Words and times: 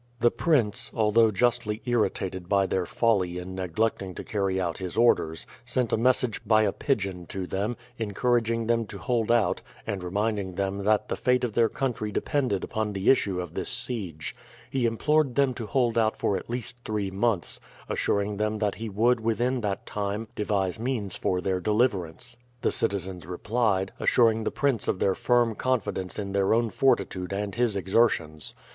The 0.19 0.31
prince, 0.31 0.89
although 0.95 1.29
justly 1.29 1.83
irritated 1.85 2.49
by 2.49 2.65
their 2.65 2.87
folly 2.87 3.37
in 3.37 3.53
neglecting 3.53 4.15
to 4.15 4.23
carry 4.23 4.59
out 4.59 4.79
his 4.79 4.97
orders, 4.97 5.45
sent 5.63 5.93
a 5.93 5.95
message 5.97 6.41
by 6.43 6.63
a 6.63 6.71
pigeon 6.71 7.27
to 7.27 7.45
them, 7.45 7.77
encouraging 7.99 8.65
them 8.65 8.87
to 8.87 8.97
hold 8.97 9.31
out, 9.31 9.61
and 9.85 10.03
reminding 10.03 10.55
them 10.55 10.85
that 10.85 11.07
the 11.07 11.15
fate 11.15 11.43
of 11.43 11.53
their 11.53 11.69
country 11.69 12.11
depended 12.11 12.63
upon 12.63 12.93
the 12.93 13.11
issue 13.11 13.39
of 13.39 13.53
this 13.53 13.69
siege. 13.69 14.35
He 14.71 14.87
implored 14.87 15.35
them 15.35 15.53
to 15.53 15.67
hold 15.67 15.99
out 15.99 16.17
for 16.17 16.35
at 16.35 16.49
least 16.49 16.77
three 16.83 17.11
months, 17.11 17.59
assuring 17.87 18.37
them 18.37 18.57
that 18.57 18.73
he 18.73 18.89
would 18.89 19.19
within 19.19 19.61
that 19.61 19.85
time 19.85 20.27
devise 20.33 20.79
means 20.79 21.15
for 21.15 21.41
their 21.41 21.59
deliverance. 21.59 22.35
The 22.63 22.71
citizens 22.71 23.27
replied, 23.27 23.91
assuring 23.99 24.45
the 24.45 24.49
prince 24.51 24.87
of 24.87 24.97
their 24.97 25.13
firm 25.13 25.53
confidence 25.53 26.17
in 26.17 26.31
their 26.31 26.55
own 26.55 26.71
fortitude 26.71 27.31
and 27.31 27.53
his 27.53 27.75
exertions. 27.75 28.55